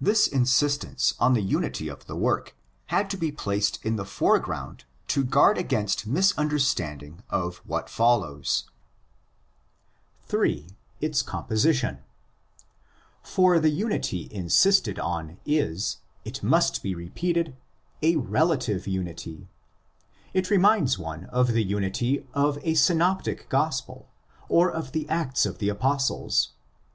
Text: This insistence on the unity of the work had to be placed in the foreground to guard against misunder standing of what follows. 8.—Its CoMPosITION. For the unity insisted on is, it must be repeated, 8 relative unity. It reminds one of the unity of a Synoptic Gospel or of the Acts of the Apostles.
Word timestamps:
This 0.00 0.26
insistence 0.26 1.12
on 1.20 1.34
the 1.34 1.42
unity 1.42 1.86
of 1.88 2.06
the 2.06 2.16
work 2.16 2.56
had 2.86 3.10
to 3.10 3.18
be 3.18 3.30
placed 3.30 3.84
in 3.84 3.96
the 3.96 4.04
foreground 4.06 4.86
to 5.08 5.22
guard 5.22 5.58
against 5.58 6.08
misunder 6.10 6.58
standing 6.58 7.22
of 7.28 7.58
what 7.66 7.90
follows. 7.90 8.64
8.—Its 10.26 11.20
CoMPosITION. 11.22 11.98
For 13.22 13.60
the 13.60 13.68
unity 13.68 14.26
insisted 14.30 14.98
on 14.98 15.36
is, 15.44 15.98
it 16.24 16.42
must 16.42 16.82
be 16.82 16.94
repeated, 16.94 17.54
8 18.00 18.16
relative 18.20 18.86
unity. 18.86 19.48
It 20.32 20.48
reminds 20.48 20.98
one 20.98 21.24
of 21.26 21.48
the 21.48 21.62
unity 21.62 22.26
of 22.32 22.58
a 22.62 22.72
Synoptic 22.72 23.50
Gospel 23.50 24.08
or 24.48 24.70
of 24.72 24.92
the 24.92 25.06
Acts 25.10 25.44
of 25.44 25.58
the 25.58 25.68
Apostles. 25.68 26.52